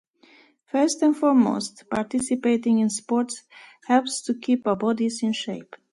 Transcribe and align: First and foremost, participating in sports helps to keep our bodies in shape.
First 0.65 1.03
and 1.03 1.15
foremost, 1.15 1.83
participating 1.87 2.79
in 2.79 2.89
sports 2.89 3.43
helps 3.85 4.19
to 4.23 4.33
keep 4.33 4.65
our 4.65 4.75
bodies 4.75 5.21
in 5.21 5.31
shape. 5.31 5.75